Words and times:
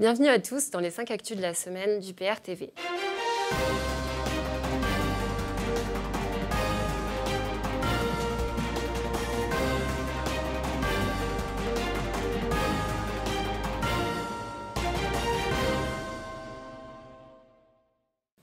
Bienvenue 0.00 0.28
à 0.28 0.38
tous 0.38 0.70
dans 0.70 0.80
les 0.80 0.88
5 0.88 1.10
actus 1.10 1.36
de 1.36 1.42
la 1.42 1.52
semaine 1.52 2.00
du 2.00 2.14
PRTV. 2.14 2.72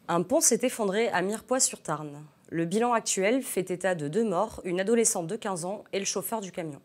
Un 0.07 0.21
pont 0.21 0.41
s'est 0.41 0.59
effondré 0.61 1.07
à 1.07 1.23
Mirepoix-sur-Tarn. 1.23 2.23
Le 2.49 2.65
bilan 2.65 2.93
actuel 2.93 3.41
fait 3.41 3.71
état 3.71 3.95
de 3.95 4.07
deux 4.07 4.23
morts, 4.23 4.61
une 4.63 4.79
adolescente 4.79 5.25
de 5.25 5.35
15 5.35 5.65
ans 5.65 5.85
et 5.91 5.97
le 5.97 6.05
chauffeur 6.05 6.39
du 6.39 6.51
camion. 6.51 6.83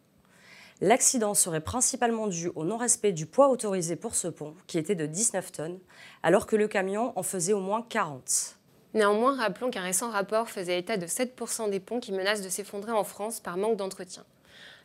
L'accident 0.84 1.34
serait 1.34 1.60
principalement 1.60 2.26
dû 2.26 2.50
au 2.56 2.64
non-respect 2.64 3.12
du 3.12 3.26
poids 3.26 3.50
autorisé 3.50 3.94
pour 3.94 4.16
ce 4.16 4.26
pont, 4.26 4.56
qui 4.66 4.78
était 4.78 4.96
de 4.96 5.06
19 5.06 5.52
tonnes, 5.52 5.78
alors 6.24 6.44
que 6.44 6.56
le 6.56 6.66
camion 6.66 7.12
en 7.14 7.22
faisait 7.22 7.52
au 7.52 7.60
moins 7.60 7.86
40. 7.88 8.56
Néanmoins, 8.92 9.36
rappelons 9.36 9.70
qu'un 9.70 9.82
récent 9.82 10.10
rapport 10.10 10.50
faisait 10.50 10.80
état 10.80 10.96
de 10.96 11.06
7% 11.06 11.70
des 11.70 11.78
ponts 11.78 12.00
qui 12.00 12.10
menacent 12.10 12.42
de 12.42 12.48
s'effondrer 12.48 12.90
en 12.90 13.04
France 13.04 13.38
par 13.38 13.58
manque 13.58 13.76
d'entretien. 13.76 14.24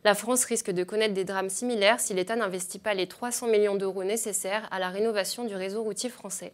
La 0.04 0.14
France 0.14 0.46
risque 0.46 0.70
de 0.70 0.84
connaître 0.84 1.16
des 1.16 1.26
drames 1.26 1.50
similaires 1.50 2.00
si 2.00 2.14
l'État 2.14 2.36
n'investit 2.36 2.78
pas 2.78 2.94
les 2.94 3.08
300 3.08 3.48
millions 3.48 3.76
d'euros 3.76 4.04
nécessaires 4.04 4.68
à 4.70 4.78
la 4.78 4.90
rénovation 4.90 5.46
du 5.46 5.56
réseau 5.56 5.82
routier 5.82 6.12
français. 6.12 6.54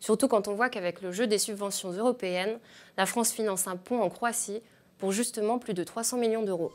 Surtout 0.00 0.28
quand 0.28 0.48
on 0.48 0.54
voit 0.54 0.68
qu'avec 0.68 1.00
le 1.00 1.12
jeu 1.12 1.26
des 1.26 1.38
subventions 1.38 1.92
européennes, 1.92 2.58
la 2.98 3.06
France 3.06 3.32
finance 3.32 3.66
un 3.68 3.76
pont 3.76 4.02
en 4.02 4.10
Croatie 4.10 4.62
pour 4.98 5.12
justement 5.12 5.58
plus 5.58 5.72
de 5.72 5.82
300 5.82 6.18
millions 6.18 6.42
d'euros. 6.42 6.72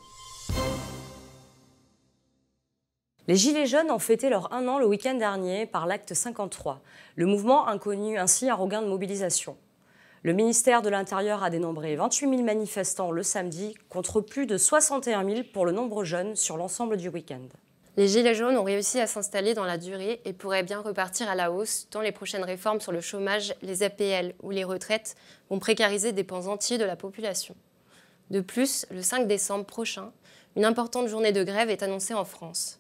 Les 3.29 3.35
Gilets 3.35 3.65
jaunes 3.65 3.91
ont 3.91 3.99
fêté 3.99 4.29
leur 4.29 4.53
un 4.53 4.69
an 4.69 4.79
le 4.79 4.85
week-end 4.85 5.15
dernier 5.15 5.65
par 5.65 5.85
l'acte 5.85 6.13
53. 6.13 6.79
Le 7.17 7.25
mouvement 7.25 7.67
a 7.67 7.77
connu 7.77 8.17
ainsi 8.17 8.49
un 8.49 8.55
regain 8.55 8.81
de 8.81 8.87
mobilisation. 8.87 9.57
Le 10.23 10.31
ministère 10.31 10.81
de 10.81 10.87
l'Intérieur 10.87 11.43
a 11.43 11.49
dénombré 11.49 11.97
28 11.97 12.29
000 12.29 12.43
manifestants 12.43 13.11
le 13.11 13.23
samedi 13.23 13.75
contre 13.89 14.21
plus 14.21 14.45
de 14.45 14.57
61 14.57 15.25
000 15.25 15.41
pour 15.51 15.65
le 15.65 15.73
nombre 15.73 16.05
jeune 16.05 16.37
sur 16.37 16.55
l'ensemble 16.55 16.95
du 16.95 17.09
week-end. 17.09 17.41
Les 17.97 18.07
Gilets 18.07 18.33
jaunes 18.33 18.55
ont 18.55 18.63
réussi 18.63 19.01
à 19.01 19.07
s'installer 19.07 19.53
dans 19.53 19.65
la 19.65 19.77
durée 19.77 20.21
et 20.23 20.31
pourraient 20.31 20.63
bien 20.63 20.79
repartir 20.79 21.29
à 21.29 21.35
la 21.35 21.51
hausse 21.51 21.87
tant 21.89 21.99
les 21.99 22.13
prochaines 22.13 22.45
réformes 22.45 22.79
sur 22.79 22.93
le 22.93 23.01
chômage, 23.01 23.53
les 23.61 23.83
APL 23.83 24.35
ou 24.41 24.51
les 24.51 24.63
retraites 24.63 25.17
vont 25.49 25.59
précariser 25.59 26.13
des 26.13 26.23
pans 26.23 26.47
entiers 26.47 26.77
de 26.77 26.85
la 26.85 26.95
population. 26.95 27.57
De 28.29 28.39
plus, 28.39 28.85
le 28.89 29.01
5 29.01 29.27
décembre 29.27 29.65
prochain, 29.65 30.13
une 30.55 30.63
importante 30.63 31.09
journée 31.09 31.33
de 31.33 31.43
grève 31.43 31.69
est 31.69 31.83
annoncée 31.83 32.13
en 32.13 32.23
France. 32.23 32.79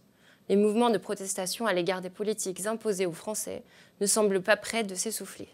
Les 0.49 0.55
mouvements 0.55 0.89
de 0.89 0.97
protestation 0.97 1.65
à 1.65 1.73
l'égard 1.73 2.01
des 2.01 2.09
politiques 2.09 2.65
imposées 2.65 3.05
aux 3.05 3.11
Français 3.11 3.63
ne 3.99 4.05
semblent 4.05 4.41
pas 4.41 4.55
prêts 4.55 4.83
de 4.83 4.95
s'essouffler. 4.95 5.49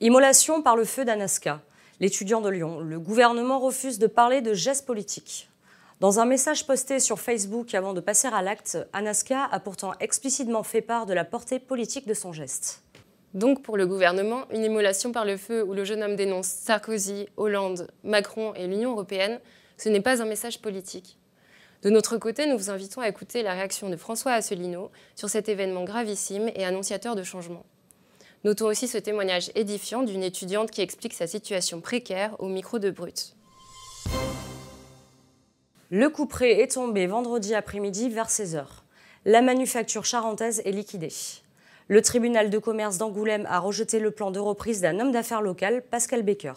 Immolation 0.00 0.62
par 0.62 0.76
le 0.76 0.84
feu 0.84 1.04
d'Anaska. 1.04 1.62
L'étudiant 1.98 2.40
de 2.40 2.50
Lyon, 2.50 2.80
le 2.80 3.00
gouvernement 3.00 3.58
refuse 3.58 3.98
de 3.98 4.06
parler 4.06 4.40
de 4.40 4.54
gestes 4.54 4.86
politiques. 4.86 5.48
Dans 5.98 6.20
un 6.20 6.26
message 6.26 6.66
posté 6.66 7.00
sur 7.00 7.18
Facebook 7.18 7.74
avant 7.74 7.94
de 7.94 8.00
passer 8.00 8.28
à 8.28 8.42
l'acte, 8.42 8.78
Anaska 8.92 9.44
a 9.50 9.58
pourtant 9.58 9.92
explicitement 9.98 10.62
fait 10.62 10.82
part 10.82 11.06
de 11.06 11.14
la 11.14 11.24
portée 11.24 11.58
politique 11.58 12.06
de 12.06 12.12
son 12.12 12.32
geste. 12.34 12.82
Donc 13.32 13.62
pour 13.62 13.78
le 13.78 13.86
gouvernement, 13.86 14.44
une 14.50 14.62
immolation 14.62 15.10
par 15.10 15.24
le 15.24 15.38
feu 15.38 15.64
où 15.64 15.72
le 15.72 15.84
jeune 15.84 16.02
homme 16.02 16.14
dénonce 16.14 16.46
Sarkozy, 16.46 17.26
Hollande, 17.38 17.88
Macron 18.04 18.52
et 18.54 18.66
l'Union 18.66 18.92
européenne, 18.92 19.40
ce 19.78 19.88
n'est 19.88 20.02
pas 20.02 20.22
un 20.22 20.26
message 20.26 20.60
politique. 20.60 21.18
De 21.86 21.90
notre 21.92 22.18
côté, 22.18 22.46
nous 22.46 22.58
vous 22.58 22.70
invitons 22.70 23.00
à 23.00 23.08
écouter 23.08 23.44
la 23.44 23.52
réaction 23.52 23.88
de 23.88 23.94
François 23.94 24.32
Asselineau 24.32 24.90
sur 25.14 25.30
cet 25.30 25.48
événement 25.48 25.84
gravissime 25.84 26.50
et 26.56 26.64
annonciateur 26.64 27.14
de 27.14 27.22
changement. 27.22 27.64
Notons 28.42 28.66
aussi 28.66 28.88
ce 28.88 28.98
témoignage 28.98 29.52
édifiant 29.54 30.02
d'une 30.02 30.24
étudiante 30.24 30.72
qui 30.72 30.80
explique 30.80 31.14
sa 31.14 31.28
situation 31.28 31.80
précaire 31.80 32.34
au 32.40 32.48
micro 32.48 32.80
de 32.80 32.90
Brut. 32.90 33.36
Le 35.90 36.08
coup 36.08 36.26
près 36.26 36.60
est 36.60 36.72
tombé 36.72 37.06
vendredi 37.06 37.54
après-midi 37.54 38.08
vers 38.08 38.30
16h. 38.30 38.64
La 39.24 39.40
manufacture 39.40 40.04
charentaise 40.04 40.62
est 40.64 40.72
liquidée. 40.72 41.12
Le 41.86 42.02
tribunal 42.02 42.50
de 42.50 42.58
commerce 42.58 42.98
d'Angoulême 42.98 43.46
a 43.48 43.60
rejeté 43.60 44.00
le 44.00 44.10
plan 44.10 44.32
de 44.32 44.40
reprise 44.40 44.80
d'un 44.80 44.98
homme 44.98 45.12
d'affaires 45.12 45.40
local, 45.40 45.84
Pascal 45.88 46.24
Baker. 46.24 46.54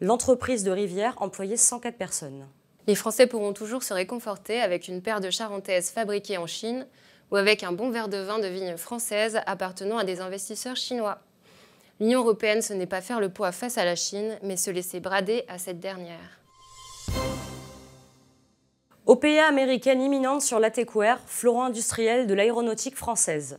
L'entreprise 0.00 0.64
de 0.64 0.70
Rivière 0.70 1.20
employait 1.20 1.58
104 1.58 1.98
personnes. 1.98 2.46
Les 2.86 2.94
Français 2.96 3.26
pourront 3.26 3.52
toujours 3.52 3.82
se 3.82 3.94
réconforter 3.94 4.60
avec 4.60 4.88
une 4.88 5.02
paire 5.02 5.20
de 5.20 5.30
charentaises 5.30 5.90
fabriquées 5.90 6.38
en 6.38 6.46
Chine 6.46 6.86
ou 7.30 7.36
avec 7.36 7.62
un 7.62 7.72
bon 7.72 7.90
verre 7.90 8.08
de 8.08 8.18
vin 8.18 8.40
de 8.40 8.48
vigne 8.48 8.76
française 8.76 9.40
appartenant 9.46 9.98
à 9.98 10.04
des 10.04 10.20
investisseurs 10.20 10.76
chinois. 10.76 11.18
L'Union 12.00 12.20
européenne, 12.20 12.62
ce 12.62 12.72
n'est 12.72 12.86
pas 12.86 13.00
faire 13.00 13.20
le 13.20 13.28
poids 13.28 13.52
face 13.52 13.78
à 13.78 13.84
la 13.84 13.94
Chine, 13.94 14.36
mais 14.42 14.56
se 14.56 14.70
laisser 14.70 14.98
brader 14.98 15.44
à 15.48 15.58
cette 15.58 15.78
dernière. 15.78 16.40
OPA 19.06 19.46
américaine 19.46 20.00
imminente 20.00 20.42
sur 20.42 20.58
l'ATECWARE, 20.58 21.20
florent 21.26 21.64
industriel 21.64 22.26
de 22.26 22.34
l'aéronautique 22.34 22.96
française. 22.96 23.58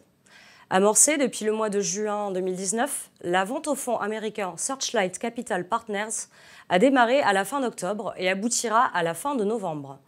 Amorcée 0.76 1.18
depuis 1.18 1.46
le 1.46 1.52
mois 1.52 1.70
de 1.70 1.82
juin 1.82 2.32
2019, 2.32 3.12
la 3.22 3.46
vente 3.46 3.68
au 3.68 3.76
fonds 3.76 4.00
américain 4.00 4.56
Searchlight 4.58 5.20
Capital 5.20 5.68
Partners 5.68 6.30
a 6.68 6.80
démarré 6.80 7.22
à 7.22 7.32
la 7.32 7.46
fin 7.46 7.62
d'octobre 7.62 8.16
et 8.18 8.28
aboutira 8.28 8.84
à 8.86 9.04
la 9.04 9.14
fin 9.14 9.36
de 9.36 9.44
novembre. 9.44 10.00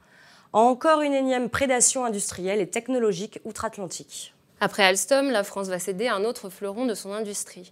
Encore 0.53 1.01
une 1.01 1.13
énième 1.13 1.51
prédation 1.51 2.03
industrielle 2.03 2.61
et 2.61 2.67
technologique 2.67 3.39
outre-Atlantique. 3.45 4.33
Après 4.59 4.81
Alstom, 4.81 5.29
la 5.29 5.43
France 5.43 5.67
va 5.67 5.77
céder 5.77 6.07
un 6.07 6.23
autre 6.23 6.49
fleuron 6.49 6.87
de 6.87 6.95
son 6.95 7.13
industrie. 7.13 7.71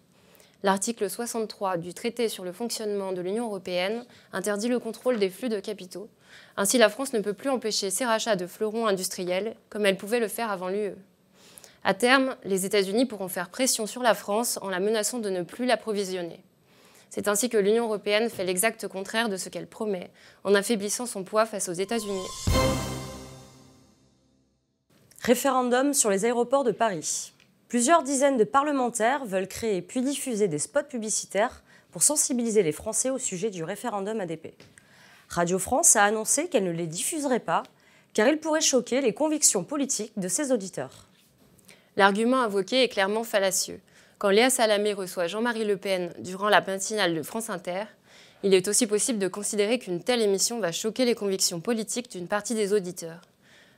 L'article 0.61 1.09
63 1.09 1.77
du 1.77 1.95
traité 1.95 2.29
sur 2.29 2.43
le 2.43 2.51
fonctionnement 2.51 3.11
de 3.11 3.21
l'Union 3.21 3.45
européenne 3.45 4.05
interdit 4.33 4.67
le 4.67 4.77
contrôle 4.77 5.17
des 5.17 5.31
flux 5.31 5.49
de 5.49 5.59
capitaux, 5.59 6.09
ainsi, 6.57 6.77
la 6.77 6.89
France 6.89 7.13
ne 7.13 7.19
peut 7.19 7.33
plus 7.33 7.49
empêcher 7.49 7.89
ses 7.89 8.05
rachats 8.05 8.35
de 8.35 8.47
fleurons 8.47 8.87
industriels 8.87 9.55
comme 9.69 9.85
elle 9.85 9.97
pouvait 9.97 10.19
le 10.19 10.27
faire 10.27 10.51
avant 10.51 10.69
l'UE. 10.69 10.95
À 11.85 11.93
terme, 11.93 12.37
les 12.45 12.65
États-Unis 12.65 13.05
pourront 13.05 13.27
faire 13.27 13.49
pression 13.49 13.85
sur 13.85 14.01
la 14.01 14.13
France 14.13 14.57
en 14.61 14.69
la 14.69 14.79
menaçant 14.79 15.19
de 15.19 15.29
ne 15.29 15.43
plus 15.43 15.65
l'approvisionner. 15.65 16.41
C'est 17.09 17.27
ainsi 17.27 17.49
que 17.49 17.57
l'Union 17.57 17.83
européenne 17.83 18.29
fait 18.29 18.45
l'exact 18.45 18.87
contraire 18.87 19.27
de 19.27 19.35
ce 19.35 19.49
qu'elle 19.49 19.67
promet, 19.67 20.09
en 20.45 20.55
affaiblissant 20.55 21.05
son 21.05 21.23
poids 21.23 21.45
face 21.45 21.67
aux 21.67 21.73
États-Unis. 21.73 22.25
Référendum 25.21 25.93
sur 25.93 26.09
les 26.09 26.25
aéroports 26.25 26.63
de 26.63 26.71
Paris. 26.71 27.33
Plusieurs 27.67 28.03
dizaines 28.03 28.37
de 28.37 28.43
parlementaires 28.45 29.25
veulent 29.25 29.47
créer 29.47 29.81
puis 29.81 30.01
diffuser 30.01 30.47
des 30.47 30.59
spots 30.59 30.83
publicitaires 30.83 31.63
pour 31.91 32.01
sensibiliser 32.01 32.63
les 32.63 32.71
Français 32.71 33.09
au 33.09 33.17
sujet 33.17 33.49
du 33.49 33.63
référendum 33.63 34.21
ADP. 34.21 34.55
Radio 35.27 35.59
France 35.59 35.95
a 35.95 36.03
annoncé 36.03 36.47
qu'elle 36.47 36.63
ne 36.63 36.71
les 36.71 36.87
diffuserait 36.87 37.39
pas 37.39 37.63
car 38.13 38.27
il 38.27 38.39
pourrait 38.39 38.61
choquer 38.61 39.01
les 39.01 39.13
convictions 39.13 39.63
politiques 39.63 40.13
de 40.17 40.27
ses 40.27 40.51
auditeurs. 40.51 41.07
L'argument 41.95 42.41
invoqué 42.41 42.83
est 42.83 42.87
clairement 42.87 43.23
fallacieux. 43.23 43.79
Quand 44.17 44.29
Léa 44.29 44.49
Salamé 44.49 44.93
reçoit 44.93 45.27
Jean-Marie 45.27 45.65
Le 45.65 45.77
Pen 45.77 46.11
durant 46.19 46.49
la 46.49 46.61
matinale 46.61 47.15
de 47.15 47.23
France 47.23 47.49
Inter, 47.49 47.83
il 48.41 48.53
est 48.53 48.67
aussi 48.67 48.87
possible 48.87 49.19
de 49.19 49.27
considérer 49.27 49.79
qu'une 49.79 50.01
telle 50.01 50.21
émission 50.21 50.59
va 50.59 50.71
choquer 50.71 51.05
les 51.05 51.15
convictions 51.15 51.59
politiques 51.59 52.11
d'une 52.11 52.27
partie 52.27 52.55
des 52.55 52.73
auditeurs. 52.73 53.21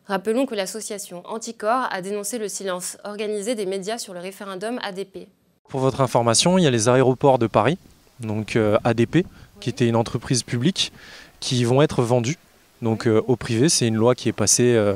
Rappelons 0.07 0.45
que 0.45 0.55
l'association 0.55 1.23
Anticor 1.25 1.87
a 1.89 2.01
dénoncé 2.01 2.37
le 2.37 2.47
silence 2.47 2.97
organisé 3.03 3.55
des 3.55 3.65
médias 3.65 3.97
sur 3.97 4.13
le 4.13 4.19
référendum 4.19 4.79
ADP. 4.83 5.27
Pour 5.67 5.79
votre 5.79 6.01
information, 6.01 6.57
il 6.57 6.63
y 6.63 6.67
a 6.67 6.71
les 6.71 6.89
aéroports 6.89 7.39
de 7.39 7.47
Paris, 7.47 7.77
donc 8.19 8.55
euh, 8.55 8.77
ADP, 8.83 9.25
qui 9.59 9.69
était 9.69 9.87
une 9.87 9.95
entreprise 9.95 10.43
publique, 10.43 10.93
qui 11.39 11.63
vont 11.63 11.81
être 11.81 12.03
vendus 12.03 12.37
donc, 12.81 13.07
euh, 13.07 13.21
au 13.27 13.35
privé. 13.35 13.67
C'est 13.67 13.87
une 13.87 13.95
loi 13.95 14.13
qui 14.15 14.29
est 14.29 14.33
passée 14.33 14.75
euh, 14.75 14.95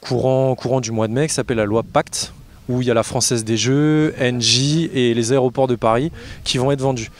courant, 0.00 0.80
du 0.80 0.90
mois 0.90 1.08
de 1.08 1.12
mai, 1.12 1.28
qui 1.28 1.34
s'appelle 1.34 1.56
la 1.56 1.64
loi 1.64 1.82
Pacte, 1.82 2.32
où 2.68 2.80
il 2.82 2.88
y 2.88 2.90
a 2.90 2.94
la 2.94 3.02
Française 3.02 3.44
des 3.44 3.56
Jeux, 3.56 4.14
NJ 4.20 4.90
et 4.94 5.14
les 5.14 5.32
aéroports 5.32 5.66
de 5.66 5.76
Paris 5.76 6.12
qui 6.44 6.58
vont 6.58 6.70
être 6.70 6.80
vendus. 6.80 7.10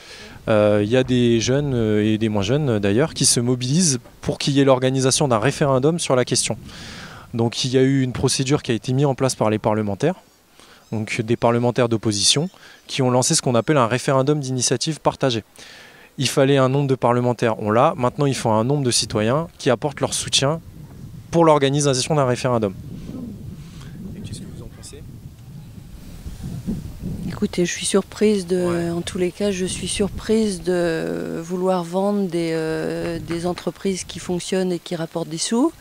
Euh, 0.47 0.81
il 0.83 0.89
y 0.89 0.97
a 0.97 1.03
des 1.03 1.39
jeunes 1.39 1.75
et 1.99 2.17
des 2.17 2.29
moins 2.29 2.41
jeunes 2.41 2.79
d'ailleurs 2.79 3.13
qui 3.13 3.25
se 3.25 3.39
mobilisent 3.39 3.99
pour 4.21 4.37
qu'il 4.37 4.53
y 4.53 4.61
ait 4.61 4.63
l'organisation 4.63 5.27
d'un 5.27 5.39
référendum 5.39 5.99
sur 5.99 6.15
la 6.15 6.25
question. 6.25 6.57
Donc 7.33 7.65
il 7.65 7.71
y 7.71 7.77
a 7.77 7.81
eu 7.81 8.01
une 8.01 8.13
procédure 8.13 8.63
qui 8.63 8.71
a 8.71 8.73
été 8.73 8.93
mise 8.93 9.05
en 9.05 9.15
place 9.15 9.35
par 9.35 9.49
les 9.49 9.59
parlementaires, 9.59 10.15
donc 10.91 11.21
des 11.21 11.35
parlementaires 11.35 11.89
d'opposition, 11.89 12.49
qui 12.87 13.01
ont 13.01 13.11
lancé 13.11 13.35
ce 13.35 13.41
qu'on 13.41 13.55
appelle 13.55 13.77
un 13.77 13.87
référendum 13.87 14.39
d'initiative 14.39 14.99
partagée 14.99 15.43
il 16.19 16.27
fallait 16.27 16.57
un 16.57 16.67
nombre 16.67 16.87
de 16.87 16.95
parlementaires, 16.95 17.59
on 17.59 17.71
l'a. 17.71 17.93
Maintenant, 17.95 18.25
il 18.25 18.35
faut 18.35 18.49
un 18.49 18.65
nombre 18.65 18.83
de 18.83 18.91
citoyens 18.91 19.47
qui 19.57 19.69
apportent 19.69 20.01
leur 20.01 20.13
soutien 20.13 20.59
pour 21.31 21.45
l'organisation 21.45 22.15
d'un 22.15 22.25
référendum. 22.25 22.73
qu'est-ce 24.23 24.39
que 24.39 24.45
vous 24.55 24.63
en 24.63 24.67
pensez? 24.75 25.03
Écoutez, 27.27 27.65
je 27.65 27.71
suis 27.71 27.85
surprise 27.85 28.47
de, 28.47 28.91
en 28.91 29.01
tous 29.01 29.17
les 29.17 29.31
cas, 29.31 29.51
je 29.51 29.65
suis 29.65 29.87
surprise 29.87 30.61
de 30.61 31.39
vouloir 31.41 31.83
vendre 31.83 32.27
des, 32.27 32.51
euh, 32.53 33.19
des 33.19 33.45
entreprises 33.45 34.03
qui 34.03 34.19
fonctionnent 34.19 34.71
et 34.71 34.79
qui 34.79 34.95
rapportent 34.95 35.29
des 35.29 35.37
sous. 35.37 35.71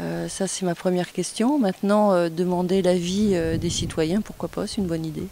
Euh, 0.00 0.28
ça, 0.28 0.46
c'est 0.46 0.66
ma 0.66 0.74
première 0.74 1.12
question. 1.12 1.58
Maintenant, 1.58 2.12
euh, 2.12 2.28
demander 2.28 2.82
l'avis 2.82 3.30
euh, 3.32 3.56
des 3.56 3.70
citoyens, 3.70 4.20
pourquoi 4.20 4.48
pas, 4.48 4.66
c'est 4.66 4.78
une 4.78 4.86
bonne 4.86 5.06
idée. 5.06 5.26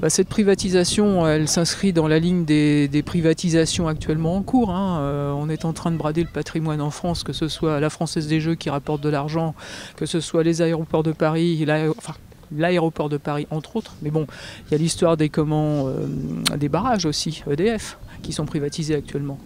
Bah, 0.00 0.10
cette 0.10 0.28
privatisation, 0.28 1.26
elle 1.26 1.48
s'inscrit 1.48 1.92
dans 1.92 2.06
la 2.06 2.20
ligne 2.20 2.44
des, 2.44 3.02
privatisations 3.04 3.88
actuellement 3.88 4.36
en 4.36 4.42
cours. 4.42 4.70
Hein. 4.70 5.34
on 5.36 5.48
est 5.48 5.64
en 5.64 5.72
train 5.72 5.90
de 5.90 5.96
brader 5.96 6.22
le 6.22 6.28
patrimoine 6.28 6.80
en 6.80 6.90
France, 6.90 7.24
que 7.24 7.32
ce 7.32 7.48
soit 7.48 7.80
la 7.80 7.90
Française 7.90 8.28
des 8.28 8.40
Jeux 8.40 8.54
qui 8.54 8.70
rapporte 8.70 9.00
de 9.00 9.08
l'argent, 9.08 9.54
que 9.96 10.06
ce 10.06 10.20
soit 10.20 10.44
les 10.44 10.62
aéroports 10.62 11.02
de 11.02 11.10
Paris, 11.10 11.66
l'aéroport 12.56 13.08
de 13.08 13.16
Paris 13.16 13.48
entre 13.50 13.74
autres. 13.74 13.94
Mais 14.02 14.10
bon, 14.10 14.26
il 14.66 14.72
y 14.72 14.74
a 14.76 14.78
l'histoire 14.78 15.16
des, 15.16 15.30
comment, 15.30 15.88
des 16.56 16.68
barrages 16.68 17.06
aussi, 17.06 17.42
EDF, 17.50 17.98
qui 18.22 18.32
sont 18.32 18.46
privatisés 18.46 18.94
actuellement. 18.94 19.38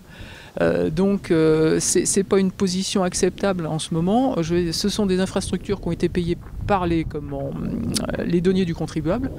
Euh, 0.60 0.90
donc 0.90 1.30
euh, 1.30 1.80
ce 1.80 2.18
n'est 2.18 2.24
pas 2.24 2.38
une 2.38 2.50
position 2.50 3.02
acceptable 3.02 3.66
en 3.66 3.78
ce 3.78 3.94
moment. 3.94 4.36
ce 4.42 4.88
sont 4.88 5.06
des 5.06 5.20
infrastructures 5.20 5.80
qui 5.80 5.88
ont 5.88 5.92
été 5.92 6.08
payées 6.08 6.36
par 6.66 6.86
les, 6.86 7.04
comment, 7.04 7.50
euh, 8.18 8.24
les 8.24 8.40
deniers 8.40 8.64
du 8.64 8.74
contribuable 8.74 9.30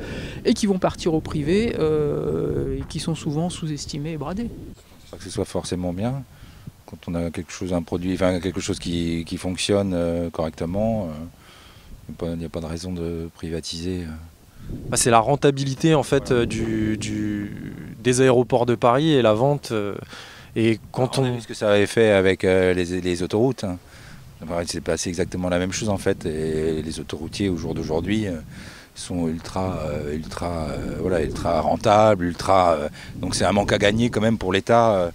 et 0.43 0.53
qui 0.53 0.65
vont 0.65 0.79
partir 0.79 1.13
au 1.13 1.21
privé 1.21 1.75
et 1.75 2.83
qui 2.89 2.99
sont 2.99 3.15
souvent 3.15 3.49
sous-estimés 3.49 4.13
et 4.13 4.17
bradés. 4.17 4.49
Pas 5.11 5.17
que 5.17 5.23
ce 5.23 5.29
soit 5.29 5.45
forcément 5.45 5.93
bien. 5.93 6.23
Quand 6.85 6.97
on 7.07 7.15
a 7.15 7.31
quelque 7.31 7.51
chose, 7.51 7.73
un 7.73 7.81
produit, 7.81 8.13
enfin, 8.13 8.39
quelque 8.39 8.61
chose 8.61 8.79
qui, 8.79 9.37
fonctionne 9.37 10.29
correctement, 10.31 11.09
il 12.21 12.35
n'y 12.35 12.45
a, 12.45 12.49
pas 12.49 12.59
de 12.59 12.65
raison 12.65 12.91
de 12.91 13.29
privatiser. 13.35 14.05
Bah, 14.89 14.97
c'est 14.97 15.09
la 15.09 15.19
rentabilité 15.19 15.93
en 15.93 16.03
fait 16.03 16.31
du, 16.33 16.97
des 18.01 18.21
aéroports 18.21 18.65
de 18.65 18.75
Paris 18.75 19.11
et 19.11 19.21
la 19.21 19.33
vente 19.33 19.73
et 20.55 20.79
quand 20.91 21.17
on, 21.17 21.23
a 21.23 21.31
vu 21.31 21.41
ce 21.41 21.47
que 21.47 21.53
ça 21.53 21.71
avait 21.71 21.87
fait 21.87 22.11
avec 22.11 22.43
euh, 22.43 22.73
les, 22.73 23.23
autoroutes, 23.23 23.63
hein. 23.63 23.77
c'est 24.67 24.81
passé 24.81 25.09
exactement 25.09 25.49
la 25.49 25.57
même 25.57 25.71
chose 25.71 25.89
en 25.89 25.97
fait. 25.97 26.25
Et 26.25 26.81
les 26.83 26.99
autoroutiers 26.99 27.49
au 27.49 27.57
jour 27.57 27.73
d'aujourd'hui 27.73 28.27
euh, 28.27 28.37
sont 28.93 29.27
ultra, 29.27 29.79
euh, 29.87 30.15
ultra, 30.15 30.67
voilà, 30.99 31.23
ultra 31.23 31.61
rentables, 31.61 32.25
ultra. 32.25 32.77
donc 33.15 33.33
c'est 33.33 33.45
un 33.45 33.51
manque 33.51 33.71
à 33.71 33.79
gagner 33.79 34.11
quand 34.11 34.21
même 34.21 34.37
pour 34.37 34.53
l'État. 34.53 35.11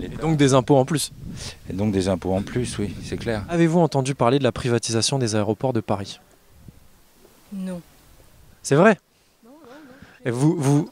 Et 0.00 0.08
donc 0.08 0.36
des 0.36 0.54
impôts 0.54 0.76
en 0.76 0.84
plus. 0.84 1.10
Et 1.68 1.72
donc 1.72 1.90
des 1.92 2.08
impôts 2.08 2.32
en 2.32 2.42
plus, 2.42 2.78
oui, 2.78 2.94
c'est 3.02 3.16
clair. 3.16 3.44
Avez-vous 3.48 3.80
entendu 3.80 4.14
parler 4.14 4.38
de 4.38 4.44
la 4.44 4.52
privatisation 4.52 5.18
des 5.18 5.34
aéroports 5.34 5.72
de 5.72 5.80
Paris? 5.80 6.20
Non. 7.52 7.80
C'est 8.62 8.76
vrai? 8.76 8.98
Non, 9.44 9.50
non, 9.50 9.70
non. 9.70 9.94
Et 10.24 10.30
vous, 10.30 10.54
vous, 10.56 10.90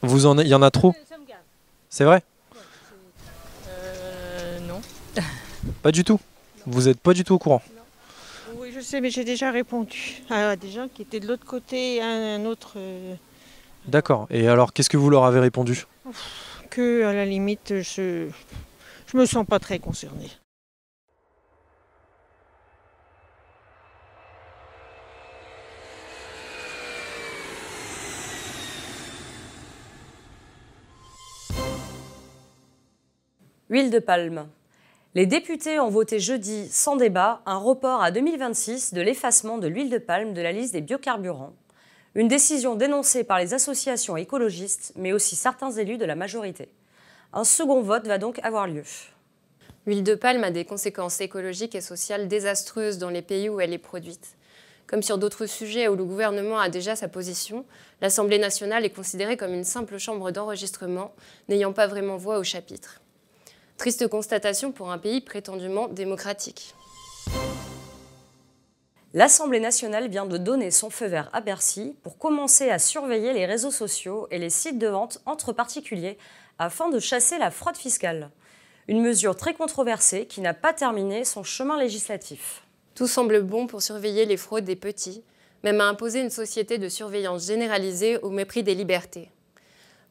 vous 0.00 0.26
en, 0.26 0.38
il 0.38 0.46
y 0.46 0.54
en 0.54 0.62
a 0.62 0.70
trop? 0.70 0.94
C'est 1.92 2.04
vrai 2.04 2.22
euh, 3.68 4.58
Non. 4.60 4.80
Pas 5.82 5.92
du 5.92 6.04
tout 6.04 6.18
Vous 6.66 6.84
n'êtes 6.84 6.98
pas 6.98 7.12
du 7.12 7.22
tout 7.22 7.34
au 7.34 7.38
courant 7.38 7.62
Oui, 8.56 8.72
je 8.74 8.80
sais, 8.80 9.02
mais 9.02 9.10
j'ai 9.10 9.24
déjà 9.24 9.50
répondu 9.50 10.22
à 10.30 10.56
des 10.56 10.70
gens 10.70 10.88
qui 10.88 11.02
étaient 11.02 11.20
de 11.20 11.28
l'autre 11.28 11.44
côté, 11.44 12.00
à 12.00 12.06
un 12.06 12.46
autre. 12.46 12.72
Euh, 12.76 13.14
D'accord. 13.86 14.26
Et 14.30 14.48
alors, 14.48 14.72
qu'est-ce 14.72 14.88
que 14.88 14.96
vous 14.96 15.10
leur 15.10 15.26
avez 15.26 15.40
répondu? 15.40 15.84
Que, 16.70 17.04
à 17.04 17.12
la 17.12 17.26
limite, 17.26 17.82
je 17.82 18.28
je 19.06 19.18
me 19.18 19.26
sens 19.26 19.44
pas 19.46 19.58
très 19.58 19.78
concernée. 19.78 20.30
Huile 33.72 33.88
de 33.88 34.00
palme. 34.00 34.48
Les 35.14 35.24
députés 35.24 35.80
ont 35.80 35.88
voté 35.88 36.18
jeudi, 36.18 36.68
sans 36.68 36.96
débat, 36.96 37.40
un 37.46 37.56
report 37.56 38.02
à 38.02 38.10
2026 38.10 38.92
de 38.92 39.00
l'effacement 39.00 39.56
de 39.56 39.66
l'huile 39.66 39.88
de 39.88 39.96
palme 39.96 40.34
de 40.34 40.42
la 40.42 40.52
liste 40.52 40.74
des 40.74 40.82
biocarburants. 40.82 41.54
Une 42.14 42.28
décision 42.28 42.74
dénoncée 42.74 43.24
par 43.24 43.38
les 43.38 43.54
associations 43.54 44.18
écologistes, 44.18 44.92
mais 44.94 45.14
aussi 45.14 45.36
certains 45.36 45.70
élus 45.70 45.96
de 45.96 46.04
la 46.04 46.16
majorité. 46.16 46.68
Un 47.32 47.44
second 47.44 47.80
vote 47.80 48.06
va 48.06 48.18
donc 48.18 48.40
avoir 48.42 48.66
lieu. 48.66 48.82
L'huile 49.86 50.04
de 50.04 50.16
palme 50.16 50.44
a 50.44 50.50
des 50.50 50.66
conséquences 50.66 51.22
écologiques 51.22 51.74
et 51.74 51.80
sociales 51.80 52.28
désastreuses 52.28 52.98
dans 52.98 53.08
les 53.08 53.22
pays 53.22 53.48
où 53.48 53.58
elle 53.58 53.72
est 53.72 53.78
produite. 53.78 54.36
Comme 54.86 55.02
sur 55.02 55.16
d'autres 55.16 55.46
sujets 55.46 55.88
où 55.88 55.96
le 55.96 56.04
gouvernement 56.04 56.58
a 56.58 56.68
déjà 56.68 56.94
sa 56.94 57.08
position, 57.08 57.64
l'Assemblée 58.02 58.38
nationale 58.38 58.84
est 58.84 58.94
considérée 58.94 59.38
comme 59.38 59.54
une 59.54 59.64
simple 59.64 59.96
chambre 59.96 60.30
d'enregistrement, 60.30 61.14
n'ayant 61.48 61.72
pas 61.72 61.86
vraiment 61.86 62.18
voix 62.18 62.38
au 62.38 62.44
chapitre. 62.44 63.01
Triste 63.76 64.06
constatation 64.08 64.72
pour 64.72 64.92
un 64.92 64.98
pays 64.98 65.20
prétendument 65.20 65.88
démocratique. 65.88 66.74
L'Assemblée 69.14 69.60
nationale 69.60 70.08
vient 70.08 70.24
de 70.24 70.38
donner 70.38 70.70
son 70.70 70.88
feu 70.88 71.06
vert 71.06 71.28
à 71.32 71.40
Bercy 71.42 71.96
pour 72.02 72.16
commencer 72.16 72.70
à 72.70 72.78
surveiller 72.78 73.34
les 73.34 73.44
réseaux 73.44 73.70
sociaux 73.70 74.26
et 74.30 74.38
les 74.38 74.50
sites 74.50 74.78
de 74.78 74.86
vente 74.86 75.20
entre 75.26 75.52
particuliers 75.52 76.16
afin 76.58 76.88
de 76.88 76.98
chasser 76.98 77.38
la 77.38 77.50
fraude 77.50 77.76
fiscale. 77.76 78.30
Une 78.88 79.02
mesure 79.02 79.36
très 79.36 79.52
controversée 79.52 80.26
qui 80.26 80.40
n'a 80.40 80.54
pas 80.54 80.72
terminé 80.72 81.24
son 81.24 81.42
chemin 81.42 81.78
législatif. 81.78 82.62
Tout 82.94 83.06
semble 83.06 83.42
bon 83.42 83.66
pour 83.66 83.82
surveiller 83.82 84.24
les 84.24 84.36
fraudes 84.36 84.64
des 84.64 84.76
petits, 84.76 85.22
même 85.62 85.80
à 85.80 85.88
imposer 85.88 86.20
une 86.20 86.30
société 86.30 86.78
de 86.78 86.88
surveillance 86.88 87.46
généralisée 87.46 88.18
au 88.18 88.30
mépris 88.30 88.62
des 88.62 88.74
libertés. 88.74 89.30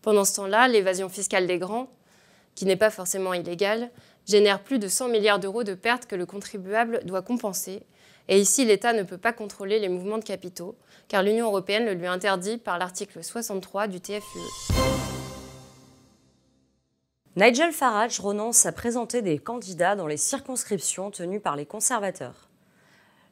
Pendant 0.01 0.25
ce 0.25 0.35
temps-là, 0.35 0.67
l'évasion 0.67 1.09
fiscale 1.09 1.47
des 1.47 1.57
grands, 1.57 1.89
qui 2.55 2.65
n'est 2.65 2.75
pas 2.75 2.89
forcément 2.89 3.33
illégal, 3.33 3.89
génère 4.25 4.63
plus 4.63 4.79
de 4.79 4.87
100 4.87 5.09
milliards 5.09 5.39
d'euros 5.39 5.63
de 5.63 5.73
pertes 5.73 6.05
que 6.05 6.15
le 6.15 6.25
contribuable 6.25 7.01
doit 7.05 7.21
compenser. 7.21 7.83
Et 8.27 8.39
ici, 8.39 8.65
l'État 8.65 8.93
ne 8.93 9.03
peut 9.03 9.17
pas 9.17 9.33
contrôler 9.33 9.79
les 9.79 9.89
mouvements 9.89 10.17
de 10.17 10.23
capitaux, 10.23 10.75
car 11.07 11.23
l'Union 11.23 11.47
européenne 11.47 11.85
le 11.85 11.93
lui 11.93 12.07
interdit 12.07 12.57
par 12.57 12.77
l'article 12.77 13.23
63 13.23 13.87
du 13.87 13.99
TFUE. 13.99 14.73
Nigel 17.37 17.71
Farage 17.71 18.19
renonce 18.19 18.65
à 18.65 18.73
présenter 18.73 19.21
des 19.21 19.39
candidats 19.39 19.95
dans 19.95 20.07
les 20.07 20.17
circonscriptions 20.17 21.11
tenues 21.11 21.39
par 21.39 21.55
les 21.55 21.65
conservateurs. 21.65 22.49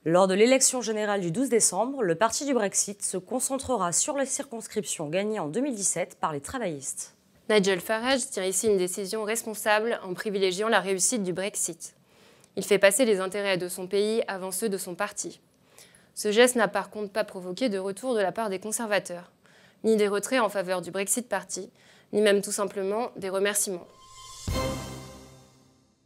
Lors 0.05 0.27
de 0.27 0.33
l'élection 0.33 0.81
générale 0.81 1.19
du 1.19 1.31
12 1.31 1.49
décembre, 1.49 2.01
le 2.01 2.15
parti 2.15 2.45
du 2.45 2.53
Brexit 2.53 3.03
se 3.03 3.17
concentrera 3.17 3.91
sur 3.91 4.17
les 4.17 4.25
circonscriptions 4.25 5.09
gagnées 5.09 5.39
en 5.39 5.49
2017 5.49 6.17
par 6.17 6.31
les 6.31 6.39
travaillistes. 6.39 7.18
Nigel 7.49 7.79
Farage 7.79 8.29
tient 8.29 8.45
ici 8.45 8.67
une 8.67 8.77
décision 8.77 9.23
responsable 9.23 9.99
en 10.03 10.13
privilégiant 10.13 10.69
la 10.69 10.79
réussite 10.79 11.23
du 11.23 11.33
Brexit. 11.33 11.95
Il 12.55 12.63
fait 12.63 12.77
passer 12.77 13.05
les 13.05 13.19
intérêts 13.19 13.57
de 13.57 13.67
son 13.67 13.87
pays 13.87 14.21
avant 14.27 14.51
ceux 14.51 14.69
de 14.69 14.77
son 14.77 14.93
parti. 14.93 15.41
Ce 16.13 16.31
geste 16.31 16.55
n'a 16.55 16.67
par 16.67 16.91
contre 16.91 17.11
pas 17.11 17.23
provoqué 17.23 17.67
de 17.67 17.79
retour 17.79 18.13
de 18.13 18.19
la 18.19 18.31
part 18.31 18.51
des 18.51 18.59
conservateurs, 18.59 19.31
ni 19.83 19.95
des 19.95 20.07
retraits 20.07 20.41
en 20.41 20.49
faveur 20.49 20.83
du 20.83 20.91
Brexit 20.91 21.27
Party, 21.27 21.71
ni 22.13 22.21
même 22.21 22.43
tout 22.43 22.51
simplement 22.51 23.09
des 23.15 23.29
remerciements. 23.29 23.87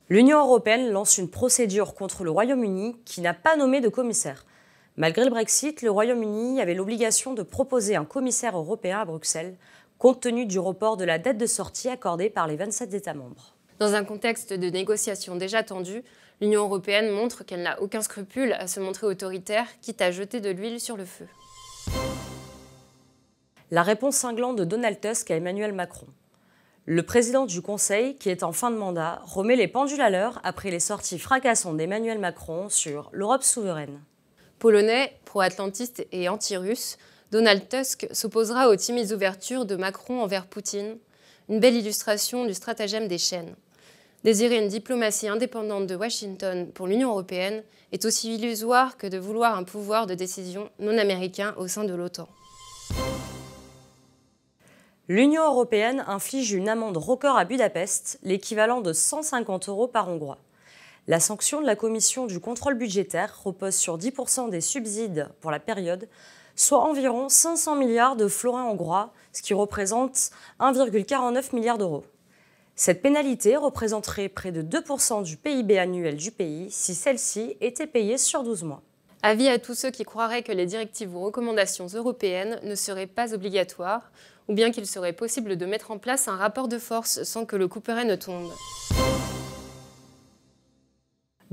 L'Union 0.08 0.40
européenne 0.40 0.92
lance 0.92 1.18
une 1.18 1.30
procédure 1.30 1.94
contre 1.94 2.24
le 2.24 2.32
Royaume-Uni 2.32 2.96
qui 3.04 3.20
n'a 3.20 3.34
pas 3.34 3.58
nommé 3.58 3.82
de 3.82 3.90
commissaire. 3.90 4.46
Malgré 4.96 5.26
le 5.26 5.32
Brexit, 5.32 5.82
le 5.82 5.92
Royaume-Uni 5.92 6.62
avait 6.62 6.76
l'obligation 6.76 7.34
de 7.34 7.44
proposer 7.44 7.98
un 7.98 8.06
commissaire 8.06 8.58
européen 8.58 9.00
à 9.00 9.06
Bruxelles 9.06 9.58
compte 10.04 10.20
tenu 10.20 10.46
du 10.46 10.60
report 10.60 10.98
de 10.98 11.06
la 11.06 11.18
date 11.18 11.38
de 11.38 11.46
sortie 11.46 11.88
accordée 11.88 12.30
par 12.30 12.46
les 12.46 12.58
27 12.58 12.94
États 12.94 13.14
membres. 13.14 13.56
Dans 13.80 13.96
un 13.96 14.04
contexte 14.04 14.52
de 14.52 14.70
négociations 14.70 15.38
déjà 15.38 15.64
tendues, 15.64 16.04
l'Union 16.42 16.64
européenne 16.64 17.10
montre 17.10 17.46
qu'elle 17.46 17.62
n'a 17.62 17.82
aucun 17.82 18.02
scrupule 18.02 18.52
à 18.52 18.68
se 18.68 18.82
montrer 18.82 19.08
autoritaire, 19.08 19.66
quitte 19.80 20.02
à 20.02 20.12
jeter 20.12 20.42
de 20.42 20.50
l'huile 20.50 20.82
sur 20.82 20.98
le 20.98 21.06
feu. 21.06 21.26
La 23.72 23.82
réponse 23.82 24.18
cinglante 24.18 24.58
de 24.58 24.66
Donald 24.66 25.00
Tusk 25.00 25.32
à 25.32 25.38
Emmanuel 25.38 25.72
Macron. 25.72 26.08
Le 26.86 27.04
président 27.04 27.46
du 27.46 27.62
Conseil, 27.62 28.18
qui 28.18 28.28
est 28.28 28.44
en 28.44 28.52
fin 28.52 28.72
de 28.72 28.76
mandat, 28.76 29.22
remet 29.24 29.56
les 29.56 29.70
pendules 29.70 30.02
à 30.02 30.10
l'heure 30.10 30.42
après 30.44 30.70
les 30.70 30.82
sorties 30.82 31.18
fracassantes 31.18 31.78
d'Emmanuel 31.78 32.20
Macron 32.20 32.68
sur 32.68 33.10
l'Europe 33.14 33.44
souveraine. 33.44 34.02
Polonais, 34.60 35.18
pro-atlantiste 35.24 36.06
et 36.12 36.28
anti-russe, 36.28 36.98
Donald 37.34 37.68
Tusk 37.68 38.08
s'opposera 38.12 38.70
aux 38.70 38.75
timides 38.75 39.12
ouvertures 39.12 39.66
de 39.66 39.75
Macron 39.75 40.22
envers 40.22 40.46
Poutine, 40.46 41.00
une 41.50 41.60
belle 41.60 41.74
illustration 41.74 42.46
du 42.46 42.54
stratagème 42.54 43.08
des 43.08 43.18
chaînes. 43.18 43.56
Désirer 44.24 44.60
une 44.60 44.68
diplomatie 44.68 45.28
indépendante 45.28 45.88
de 45.88 45.96
Washington 45.96 46.70
pour 46.72 46.86
l'Union 46.86 47.10
européenne 47.10 47.63
est 47.92 48.06
aussi 48.06 48.36
illusoire 48.36 48.98
que 48.98 49.08
de 49.08 49.18
vouloir 49.18 49.58
un 49.58 49.63
pouvoir 49.63 50.06
de 50.06 50.13
décision 50.13 50.70
non 50.78 50.96
américain 50.96 51.56
au 51.58 51.68
sein 51.68 51.86
de 51.86 51.96
l'OTAN. 51.96 52.30
L'Union 55.08 55.44
européenne 55.44 56.06
inflige 56.08 56.52
une 56.52 56.70
amende 56.70 56.98
record 56.98 57.36
à 57.36 57.46
Budapest, 57.46 58.20
l'équivalent 58.22 58.82
de 58.82 58.94
150 58.94 59.70
euros 59.70 59.88
par 59.88 60.08
Hongrois. 60.08 60.38
La 61.08 61.20
sanction 61.20 61.62
de 61.62 61.66
la 61.66 61.75
Commission 61.75 62.28
du 62.28 62.40
contrôle 62.40 62.75
budgétaire 62.75 63.42
repose 63.44 63.74
sur 63.74 63.98
10% 63.98 64.52
des 64.52 64.62
subsides 64.62 65.30
pour 65.42 65.50
la 65.50 65.60
période, 65.60 66.08
soit 66.56 66.80
environ 66.80 67.30
500 67.30 67.76
milliards 67.76 68.16
de 68.16 68.28
florins 68.28 68.66
hongrois, 68.66 69.14
ce 69.32 69.42
qui 69.42 69.54
représente 69.54 70.32
1,49 70.60 71.56
milliard 71.56 71.78
d'euros. 71.78 72.04
Cette 72.76 73.02
pénalité 73.02 73.56
représenterait 73.56 74.30
près 74.30 74.52
de 74.52 74.62
2% 74.62 75.24
du 75.24 75.38
PIB 75.38 75.78
annuel 75.78 76.16
du 76.16 76.32
pays 76.32 76.72
si 76.72 76.96
celle-ci 76.96 77.56
était 77.62 77.88
payée 77.88 78.18
sur 78.18 78.44
12 78.44 78.64
mois. 78.64 78.82
Avis 79.22 79.48
à 79.48 79.60
tous 79.60 79.76
ceux 79.76 79.92
qui 79.92 80.04
croiraient 80.04 80.44
que 80.44 80.52
les 80.52 80.66
directives 80.66 81.16
ou 81.16 81.22
recommandations 81.22 81.88
européennes 81.94 82.60
ne 82.64 82.76
seraient 82.76 83.08
pas 83.08 83.34
obligatoires, 83.34 84.12
ou 84.50 84.54
bien 84.54 84.72
qu'il 84.72 84.86
serait 84.86 85.14
possible 85.14 85.56
de 85.56 85.66
mettre 85.66 85.92
en 85.92 85.98
place 85.98 86.28
un 86.28 86.36
rapport 86.36 86.68
de 86.68 86.78
force 86.78 87.24
sans 87.24 87.46
que 87.46 87.56
le 87.56 87.68
couperet 87.68 88.06
ne 88.06 88.16
tombe. 88.16 88.52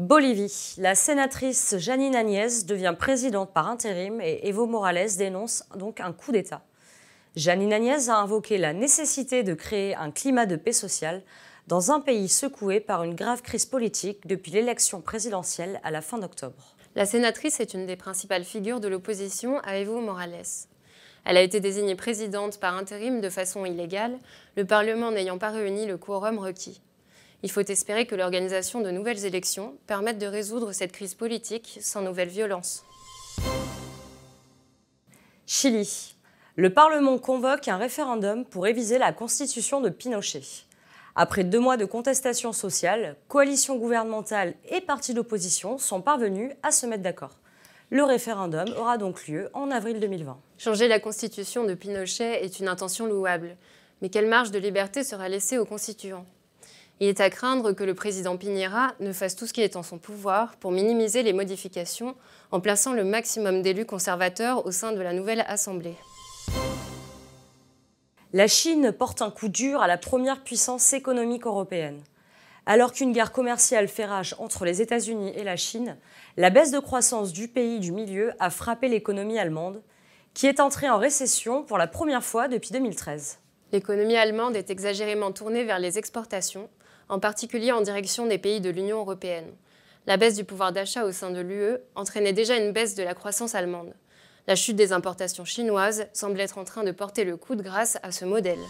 Bolivie. 0.00 0.76
La 0.78 0.94
sénatrice 0.94 1.74
Janine 1.76 2.16
Agnès 2.16 2.64
devient 2.64 2.94
présidente 2.98 3.52
par 3.52 3.68
intérim 3.68 4.18
et 4.22 4.48
Evo 4.48 4.64
Morales 4.64 5.14
dénonce 5.18 5.62
donc 5.76 6.00
un 6.00 6.14
coup 6.14 6.32
d'État. 6.32 6.62
Janine 7.36 7.74
Agnès 7.74 8.08
a 8.08 8.16
invoqué 8.16 8.56
la 8.56 8.72
nécessité 8.72 9.42
de 9.42 9.52
créer 9.52 9.94
un 9.94 10.10
climat 10.10 10.46
de 10.46 10.56
paix 10.56 10.72
sociale 10.72 11.22
dans 11.66 11.90
un 11.90 12.00
pays 12.00 12.30
secoué 12.30 12.80
par 12.80 13.04
une 13.04 13.14
grave 13.14 13.42
crise 13.42 13.66
politique 13.66 14.26
depuis 14.26 14.52
l'élection 14.52 15.02
présidentielle 15.02 15.82
à 15.84 15.90
la 15.90 16.00
fin 16.00 16.16
d'octobre. 16.16 16.76
La 16.94 17.04
sénatrice 17.04 17.60
est 17.60 17.74
une 17.74 17.84
des 17.84 17.96
principales 17.96 18.44
figures 18.44 18.80
de 18.80 18.88
l'opposition 18.88 19.58
à 19.64 19.76
Evo 19.76 20.00
Morales. 20.00 20.46
Elle 21.26 21.36
a 21.36 21.42
été 21.42 21.60
désignée 21.60 21.94
présidente 21.94 22.58
par 22.58 22.74
intérim 22.74 23.20
de 23.20 23.28
façon 23.28 23.66
illégale, 23.66 24.18
le 24.56 24.64
Parlement 24.64 25.10
n'ayant 25.10 25.36
pas 25.36 25.50
réuni 25.50 25.84
le 25.84 25.98
quorum 25.98 26.38
requis. 26.38 26.80
Il 27.42 27.50
faut 27.50 27.60
espérer 27.60 28.06
que 28.06 28.14
l'organisation 28.14 28.80
de 28.80 28.90
nouvelles 28.90 29.24
élections 29.24 29.76
permette 29.86 30.18
de 30.18 30.26
résoudre 30.26 30.72
cette 30.72 30.92
crise 30.92 31.14
politique 31.14 31.78
sans 31.80 32.02
nouvelles 32.02 32.28
violences. 32.28 32.84
Chili. 35.46 36.14
Le 36.56 36.72
Parlement 36.72 37.18
convoque 37.18 37.68
un 37.68 37.78
référendum 37.78 38.44
pour 38.44 38.64
réviser 38.64 38.98
la 38.98 39.12
constitution 39.12 39.80
de 39.80 39.88
Pinochet. 39.88 40.42
Après 41.16 41.42
deux 41.42 41.58
mois 41.58 41.76
de 41.76 41.84
contestation 41.84 42.52
sociale, 42.52 43.16
coalition 43.28 43.76
gouvernementale 43.76 44.54
et 44.68 44.80
partis 44.80 45.14
d'opposition 45.14 45.78
sont 45.78 46.02
parvenus 46.02 46.52
à 46.62 46.70
se 46.70 46.86
mettre 46.86 47.02
d'accord. 47.02 47.36
Le 47.90 48.04
référendum 48.04 48.68
aura 48.78 48.98
donc 48.98 49.26
lieu 49.26 49.48
en 49.52 49.70
avril 49.70 49.98
2020. 49.98 50.38
Changer 50.58 50.86
la 50.86 51.00
constitution 51.00 51.64
de 51.64 51.74
Pinochet 51.74 52.44
est 52.44 52.60
une 52.60 52.68
intention 52.68 53.06
louable, 53.06 53.56
mais 54.02 54.08
quelle 54.10 54.28
marge 54.28 54.52
de 54.52 54.58
liberté 54.58 55.02
sera 55.02 55.28
laissée 55.28 55.58
aux 55.58 55.64
constituants? 55.64 56.26
Il 57.00 57.08
est 57.08 57.20
à 57.20 57.30
craindre 57.30 57.72
que 57.72 57.82
le 57.82 57.94
président 57.94 58.36
Piñera 58.36 58.92
ne 59.00 59.12
fasse 59.12 59.34
tout 59.34 59.46
ce 59.46 59.54
qui 59.54 59.62
est 59.62 59.76
en 59.76 59.82
son 59.82 59.96
pouvoir 59.96 60.56
pour 60.56 60.70
minimiser 60.70 61.22
les 61.22 61.32
modifications 61.32 62.14
en 62.52 62.60
plaçant 62.60 62.92
le 62.92 63.04
maximum 63.04 63.62
d'élus 63.62 63.86
conservateurs 63.86 64.66
au 64.66 64.70
sein 64.70 64.92
de 64.92 65.00
la 65.00 65.14
nouvelle 65.14 65.44
Assemblée. 65.48 65.96
La 68.34 68.46
Chine 68.46 68.92
porte 68.92 69.22
un 69.22 69.30
coup 69.30 69.48
dur 69.48 69.80
à 69.80 69.88
la 69.88 69.96
première 69.96 70.44
puissance 70.44 70.92
économique 70.92 71.46
européenne. 71.46 72.02
Alors 72.66 72.92
qu'une 72.92 73.12
guerre 73.12 73.32
commerciale 73.32 73.88
fait 73.88 74.04
rage 74.04 74.36
entre 74.38 74.66
les 74.66 74.82
États-Unis 74.82 75.32
et 75.34 75.42
la 75.42 75.56
Chine, 75.56 75.96
la 76.36 76.50
baisse 76.50 76.70
de 76.70 76.78
croissance 76.78 77.32
du 77.32 77.48
pays 77.48 77.80
du 77.80 77.92
milieu 77.92 78.32
a 78.38 78.50
frappé 78.50 78.88
l'économie 78.88 79.38
allemande, 79.38 79.82
qui 80.34 80.46
est 80.46 80.60
entrée 80.60 80.90
en 80.90 80.98
récession 80.98 81.64
pour 81.64 81.78
la 81.78 81.86
première 81.86 82.22
fois 82.22 82.46
depuis 82.46 82.70
2013. 82.70 83.38
L'économie 83.72 84.16
allemande 84.16 84.54
est 84.54 84.70
exagérément 84.70 85.32
tournée 85.32 85.64
vers 85.64 85.78
les 85.78 85.98
exportations, 85.98 86.68
en 87.10 87.18
particulier 87.18 87.72
en 87.72 87.82
direction 87.82 88.26
des 88.26 88.38
pays 88.38 88.60
de 88.60 88.70
l'Union 88.70 89.00
européenne. 89.00 89.52
La 90.06 90.16
baisse 90.16 90.36
du 90.36 90.44
pouvoir 90.44 90.72
d'achat 90.72 91.04
au 91.04 91.12
sein 91.12 91.30
de 91.30 91.40
l'UE 91.40 91.76
entraînait 91.94 92.32
déjà 92.32 92.56
une 92.56 92.72
baisse 92.72 92.94
de 92.94 93.02
la 93.02 93.14
croissance 93.14 93.54
allemande. 93.54 93.92
La 94.46 94.56
chute 94.56 94.76
des 94.76 94.92
importations 94.92 95.44
chinoises 95.44 96.06
semble 96.12 96.40
être 96.40 96.56
en 96.56 96.64
train 96.64 96.84
de 96.84 96.92
porter 96.92 97.24
le 97.24 97.36
coup 97.36 97.56
de 97.56 97.62
grâce 97.62 97.98
à 98.02 98.12
ce 98.12 98.24
modèle. 98.24 98.60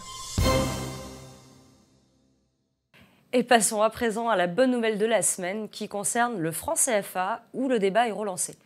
Et 3.33 3.45
passons 3.45 3.83
à 3.83 3.91
présent 3.91 4.29
à 4.29 4.37
la 4.37 4.49
bonne 4.49 4.73
nouvelle 4.73 4.99
de 4.99 5.07
la 5.07 5.23
semaine 5.23 5.69
qui 5.69 5.87
concerne 5.87 6.41
le 6.41 6.51
franc 6.51 6.75
CFA 6.75 7.43
où 7.53 7.69
le 7.69 7.79
débat 7.79 8.09
est 8.09 8.13
relancé. 8.13 8.57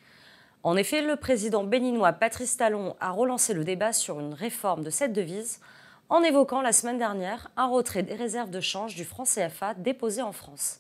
En 0.63 0.77
effet, 0.77 1.03
le 1.03 1.17
président 1.17 1.65
béninois 1.65 2.13
Patrice 2.15 2.57
Talon 2.57 2.97
a 3.01 3.11
relancé 3.11 3.53
le 3.53 3.65
débat 3.65 3.93
sur 3.93 4.21
une 4.21 4.33
réforme 4.33 4.83
de 4.83 4.89
cette 4.89 5.13
devise 5.13 5.61
en 6.09 6.23
évoquant 6.23 6.61
la 6.61 6.73
semaine 6.73 6.99
dernière 6.99 7.51
un 7.57 7.67
retrait 7.67 8.03
des 8.03 8.15
réserves 8.15 8.51
de 8.51 8.61
change 8.61 8.95
du 8.95 9.05
franc 9.05 9.25
CFA 9.25 9.75
déposé 9.75 10.23
en 10.23 10.33
France. 10.33 10.79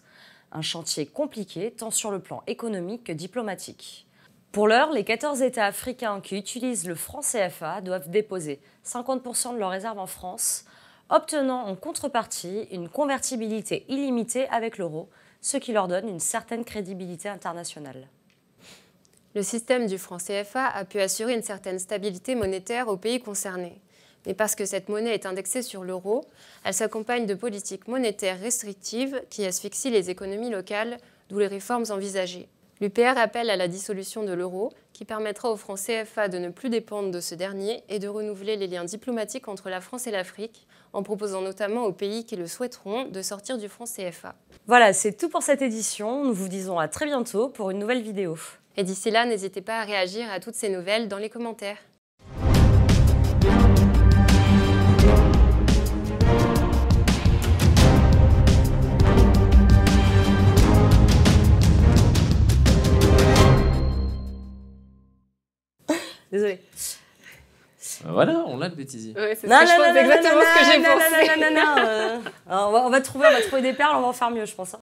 Un 0.52 0.62
chantier 0.62 1.07
compliqué 1.07 1.71
tant 1.71 1.90
sur 1.90 2.11
le 2.11 2.21
plan 2.21 2.43
économique 2.47 3.04
que 3.04 3.12
diplomatique. 3.12 4.07
Pour 4.52 4.69
l'heure, 4.69 4.93
les 4.93 5.02
14 5.02 5.43
États 5.43 5.66
africains 5.66 6.21
qui 6.21 6.37
utilisent 6.37 6.87
le 6.87 6.95
franc 6.95 7.21
CFA 7.21 7.81
doivent 7.81 8.11
déposer 8.11 8.61
50% 8.85 9.54
de 9.54 9.59
leurs 9.59 9.71
réserves 9.71 9.99
en 9.99 10.07
France, 10.07 10.64
obtenant 11.11 11.66
en 11.66 11.75
contrepartie 11.75 12.69
une 12.71 12.88
convertibilité 12.88 13.85
illimitée 13.88 14.49
avec 14.50 14.78
l'euro, 14.78 15.09
ce 15.40 15.57
qui 15.57 15.73
leur 15.73 15.88
donne 15.88 16.09
une 16.09 16.21
certaine 16.21 16.64
crédibilité 16.64 17.28
internationale. 17.28 18.07
Le 19.35 19.43
système 19.43 19.88
du 19.88 19.99
franc 19.99 20.19
CFA 20.19 20.66
a 20.66 20.85
pu 20.85 21.00
assurer 21.00 21.35
une 21.35 21.43
certaine 21.43 21.81
stabilité 21.81 22.37
monétaire 22.37 22.87
aux 22.87 22.97
pays 22.97 23.21
concernés 23.21 23.81
mais 24.26 24.35
parce 24.35 24.54
que 24.54 24.64
cette 24.64 24.88
monnaie 24.88 25.14
est 25.14 25.26
indexée 25.26 25.62
sur 25.62 25.85
l'euro, 25.85 26.25
elle 26.64 26.75
s'accompagne 26.75 27.26
de 27.26 27.35
politiques 27.35 27.88
monétaires 27.88 28.40
restrictives 28.40 29.23
qui 29.31 29.45
asphyxient 29.45 29.90
les 29.90 30.11
économies 30.11 30.50
locales, 30.50 30.99
d'où 31.28 31.38
les 31.38 31.47
réformes 31.47 31.85
envisagées. 31.90 32.49
L'UPR 32.81 33.16
appelle 33.16 33.50
à 33.50 33.57
la 33.57 33.69
dissolution 33.69 34.25
de 34.25 34.33
l'euro, 34.33 34.73
qui 34.93 35.04
permettra 35.04 35.50
au 35.50 35.57
franc 35.57 35.75
CFA 35.75 36.28
de 36.28 36.38
ne 36.38 36.49
plus 36.49 36.71
dépendre 36.71 37.11
de 37.11 37.21
ce 37.21 37.35
dernier 37.35 37.83
et 37.88 37.99
de 37.99 38.09
renouveler 38.09 38.57
les 38.57 38.66
liens 38.66 38.85
diplomatiques 38.85 39.49
entre 39.49 39.71
la 39.71 39.81
France 39.81 40.07
et 40.07 40.11
l'Afrique, 40.11 40.66
en 40.93 41.02
proposant 41.02 41.40
notamment 41.40 41.85
aux 41.85 41.93
pays 41.93 42.25
qui 42.25 42.37
le 42.37 42.47
souhaiteront 42.47 43.04
de 43.04 43.23
sortir 43.23 43.59
du 43.59 43.69
franc 43.69 43.85
CFA. 43.85 44.35
Voilà, 44.66 44.93
c'est 44.93 45.12
tout 45.12 45.28
pour 45.28 45.43
cette 45.43 45.62
édition. 45.62 46.25
Nous 46.25 46.35
vous 46.35 46.49
disons 46.49 46.78
à 46.78 46.88
très 46.88 47.07
bientôt 47.07 47.49
pour 47.49 47.71
une 47.71 47.78
nouvelle 47.78 48.02
vidéo. 48.02 48.37
Et 48.76 48.83
d'ici 48.83 49.11
là, 49.11 49.25
n'hésitez 49.25 49.61
pas 49.61 49.81
à 49.81 49.85
réagir 49.85 50.31
à 50.31 50.40
toutes 50.40 50.54
ces 50.54 50.69
nouvelles 50.69 51.09
dans 51.09 51.19
les 51.19 51.31
commentaires. 51.31 51.78
Désolée. 66.35 66.59
Voilà, 68.07 68.45
on 68.49 68.57
l'a 68.57 68.69
le 68.69 68.75
bêtisier. 68.75 69.14
Ouais, 69.14 69.38
c'est 69.41 69.47
exactement 69.47 70.41
ce 70.41 70.59
que 70.59 70.64
j'ai 70.64 70.83
pensé. 70.83 71.31
on, 72.49 72.73
va, 72.73 72.87
on, 72.87 72.91
va 72.91 73.00
trouver, 73.00 73.29
on 73.29 73.33
va 73.33 73.41
trouver 73.43 73.62
des 73.62 73.73
perles, 73.73 73.95
on 73.95 74.00
va 74.00 74.09
en 74.09 74.12
faire 74.12 74.33
mieux, 74.33 74.45
je 74.45 74.53
pense. 74.53 74.71
Hein. 74.71 74.73